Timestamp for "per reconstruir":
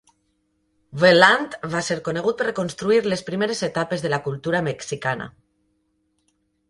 2.39-2.99